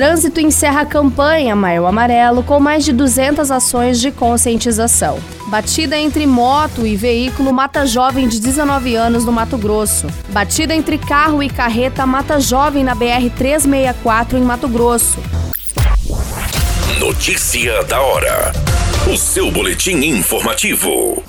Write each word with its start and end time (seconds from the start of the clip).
Trânsito 0.00 0.40
encerra 0.40 0.80
a 0.80 0.86
campanha 0.86 1.54
Maio 1.54 1.84
Amarelo 1.84 2.42
com 2.42 2.58
mais 2.58 2.86
de 2.86 2.90
200 2.90 3.50
ações 3.50 4.00
de 4.00 4.10
conscientização. 4.10 5.18
Batida 5.48 5.94
entre 5.94 6.26
moto 6.26 6.86
e 6.86 6.96
veículo 6.96 7.52
mata 7.52 7.84
jovem 7.84 8.26
de 8.26 8.40
19 8.40 8.94
anos 8.94 9.26
no 9.26 9.30
Mato 9.30 9.58
Grosso. 9.58 10.06
Batida 10.30 10.74
entre 10.74 10.96
carro 10.96 11.42
e 11.42 11.50
carreta 11.50 12.06
mata 12.06 12.40
jovem 12.40 12.82
na 12.82 12.94
BR 12.94 13.28
364 13.36 14.38
em 14.38 14.40
Mato 14.40 14.68
Grosso. 14.68 15.18
Notícia 16.98 17.84
da 17.84 18.00
hora. 18.00 18.52
O 19.06 19.18
seu 19.18 19.50
boletim 19.50 19.96
informativo. 19.96 21.22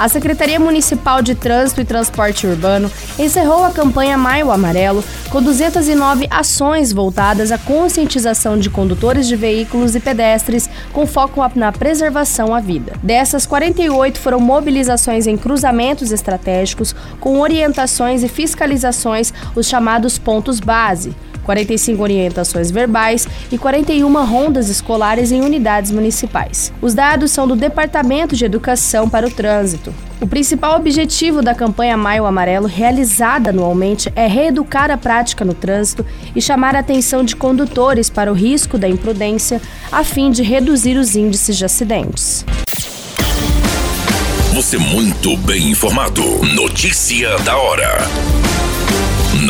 A 0.00 0.08
Secretaria 0.08 0.58
Municipal 0.58 1.20
de 1.20 1.34
Trânsito 1.34 1.82
e 1.82 1.84
Transporte 1.84 2.46
Urbano 2.46 2.90
encerrou 3.18 3.62
a 3.62 3.70
campanha 3.70 4.16
Maio 4.16 4.50
Amarelo 4.50 5.04
com 5.28 5.42
209 5.42 6.26
ações 6.30 6.90
voltadas 6.90 7.52
à 7.52 7.58
conscientização 7.58 8.58
de 8.58 8.70
condutores 8.70 9.28
de 9.28 9.36
veículos 9.36 9.94
e 9.94 10.00
pedestres 10.00 10.70
com 10.90 11.06
foco 11.06 11.42
na 11.54 11.70
preservação 11.70 12.54
à 12.54 12.60
vida. 12.60 12.94
Dessas, 13.02 13.44
48 13.44 14.18
foram 14.18 14.40
mobilizações 14.40 15.26
em 15.26 15.36
cruzamentos 15.36 16.12
estratégicos 16.12 16.96
com 17.20 17.38
orientações 17.38 18.22
e 18.22 18.28
fiscalizações, 18.28 19.34
os 19.54 19.68
chamados 19.68 20.18
pontos 20.18 20.60
base. 20.60 21.14
45 21.50 22.00
orientações 22.00 22.70
verbais 22.70 23.26
e 23.50 23.58
41 23.58 24.24
rondas 24.24 24.68
escolares 24.68 25.32
em 25.32 25.40
unidades 25.40 25.90
municipais. 25.90 26.72
Os 26.80 26.94
dados 26.94 27.32
são 27.32 27.48
do 27.48 27.56
Departamento 27.56 28.36
de 28.36 28.44
Educação 28.44 29.08
para 29.08 29.26
o 29.26 29.30
Trânsito. 29.30 29.92
O 30.20 30.28
principal 30.28 30.76
objetivo 30.76 31.42
da 31.42 31.52
campanha 31.52 31.96
Maio 31.96 32.24
Amarelo, 32.24 32.68
realizada 32.68 33.50
anualmente, 33.50 34.12
é 34.14 34.28
reeducar 34.28 34.92
a 34.92 34.96
prática 34.96 35.44
no 35.44 35.54
trânsito 35.54 36.06
e 36.36 36.40
chamar 36.40 36.76
a 36.76 36.80
atenção 36.80 37.24
de 37.24 37.34
condutores 37.34 38.08
para 38.08 38.30
o 38.30 38.34
risco 38.34 38.78
da 38.78 38.88
imprudência, 38.88 39.60
a 39.90 40.04
fim 40.04 40.30
de 40.30 40.44
reduzir 40.44 40.96
os 40.96 41.16
índices 41.16 41.56
de 41.56 41.64
acidentes. 41.64 42.44
Você 44.54 44.78
muito 44.78 45.36
bem 45.38 45.70
informado. 45.70 46.22
Notícia 46.54 47.36
da 47.38 47.56
hora 47.56 48.69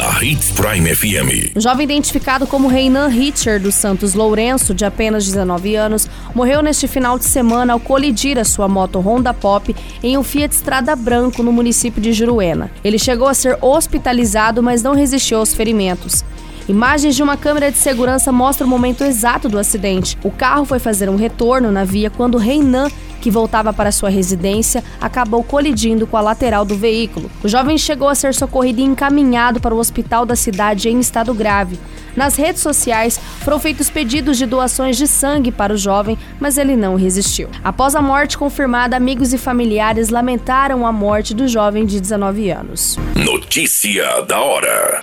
na 0.00 0.24
Hits 0.24 0.50
Prime 0.52 0.94
FM. 0.94 1.54
O 1.54 1.60
jovem 1.60 1.84
identificado 1.84 2.46
como 2.46 2.68
Reinan 2.68 3.08
Richer 3.08 3.60
dos 3.60 3.74
Santos 3.74 4.14
Lourenço, 4.14 4.72
de 4.72 4.86
apenas 4.86 5.26
19 5.26 5.76
anos, 5.76 6.08
morreu 6.34 6.62
neste 6.62 6.88
final 6.88 7.18
de 7.18 7.26
semana 7.26 7.74
ao 7.74 7.80
colidir 7.80 8.38
a 8.38 8.44
sua 8.44 8.66
moto 8.66 8.98
Honda 8.98 9.34
Pop 9.34 9.76
em 10.02 10.16
um 10.16 10.22
Fiat 10.22 10.54
Estrada 10.54 10.96
Branco 10.96 11.42
no 11.42 11.52
município 11.52 12.00
de 12.00 12.14
Juruena. 12.14 12.70
Ele 12.82 12.98
chegou 12.98 13.28
a 13.28 13.34
ser 13.34 13.58
hospitalizado, 13.60 14.62
mas 14.62 14.82
não 14.82 14.94
resistiu 14.94 15.38
aos 15.38 15.52
ferimentos. 15.52 16.24
Imagens 16.70 17.16
de 17.16 17.22
uma 17.24 17.36
câmera 17.36 17.72
de 17.72 17.78
segurança 17.78 18.30
mostram 18.30 18.64
o 18.64 18.70
momento 18.70 19.02
exato 19.02 19.48
do 19.48 19.58
acidente. 19.58 20.16
O 20.22 20.30
carro 20.30 20.64
foi 20.64 20.78
fazer 20.78 21.10
um 21.10 21.16
retorno 21.16 21.72
na 21.72 21.82
via 21.82 22.08
quando 22.08 22.38
Reinan 22.38 22.86
que 23.20 23.30
voltava 23.30 23.72
para 23.72 23.92
sua 23.92 24.08
residência, 24.08 24.82
acabou 24.98 25.44
colidindo 25.44 26.06
com 26.06 26.16
a 26.16 26.22
lateral 26.22 26.64
do 26.64 26.74
veículo. 26.74 27.30
O 27.44 27.48
jovem 27.48 27.76
chegou 27.76 28.08
a 28.08 28.14
ser 28.14 28.32
socorrido 28.32 28.80
e 28.80 28.84
encaminhado 28.84 29.60
para 29.60 29.74
o 29.74 29.78
hospital 29.78 30.24
da 30.24 30.34
cidade 30.34 30.88
em 30.88 30.98
estado 31.00 31.34
grave. 31.34 31.78
Nas 32.16 32.36
redes 32.36 32.62
sociais 32.62 33.20
foram 33.40 33.58
feitos 33.58 33.90
pedidos 33.90 34.38
de 34.38 34.46
doações 34.46 34.96
de 34.96 35.06
sangue 35.06 35.52
para 35.52 35.74
o 35.74 35.76
jovem, 35.76 36.16
mas 36.40 36.56
ele 36.56 36.76
não 36.76 36.94
resistiu. 36.94 37.50
Após 37.62 37.94
a 37.94 38.00
morte 38.00 38.38
confirmada, 38.38 38.96
amigos 38.96 39.34
e 39.34 39.38
familiares 39.38 40.08
lamentaram 40.08 40.86
a 40.86 40.92
morte 40.92 41.34
do 41.34 41.46
jovem 41.46 41.84
de 41.84 42.00
19 42.00 42.50
anos. 42.50 42.96
Notícia 43.14 44.22
da 44.22 44.40
hora. 44.40 45.02